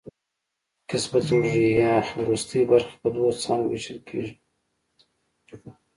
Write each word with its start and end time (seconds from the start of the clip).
قصبة 0.91 1.19
الریې 1.39 1.89
وروستۍ 2.19 2.61
برخه 2.71 2.93
په 3.01 3.07
دوو 3.15 3.39
څانګو 3.43 3.67
وېشل 3.71 3.99
کېږي. 4.07 4.33